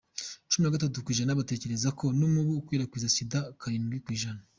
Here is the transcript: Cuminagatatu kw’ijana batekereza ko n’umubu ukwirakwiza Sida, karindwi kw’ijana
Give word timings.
Cuminagatatu 0.49 0.97
kw’ijana 1.03 1.39
batekereza 1.39 1.89
ko 1.99 2.05
n’umubu 2.19 2.51
ukwirakwiza 2.61 3.13
Sida, 3.15 3.39
karindwi 3.59 3.97
kw’ijana 4.05 4.41